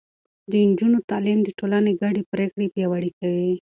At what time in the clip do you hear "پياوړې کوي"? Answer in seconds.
2.73-3.51